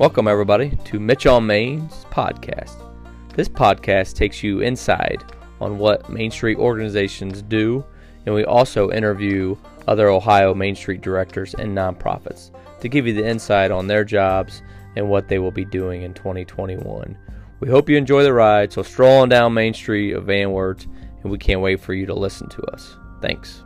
[0.00, 2.90] Welcome, everybody, to Mitchell Main's podcast.
[3.34, 5.22] This podcast takes you inside
[5.60, 7.84] on what Main Street organizations do,
[8.24, 9.54] and we also interview
[9.86, 12.50] other Ohio Main Street directors and nonprofits
[12.80, 14.62] to give you the insight on their jobs
[14.96, 17.18] and what they will be doing in 2021.
[17.60, 20.86] We hope you enjoy the ride, so strolling down Main Street of Van Wert,
[21.22, 22.96] and we can't wait for you to listen to us.
[23.20, 23.64] Thanks.